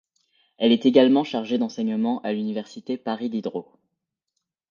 Elle 0.57 0.71
est 0.71 0.87
également 0.87 1.23
chargée 1.23 1.59
d'enseignement 1.59 2.23
à 2.23 2.33
l'université 2.33 2.97
Paris-Diderot. 2.97 3.71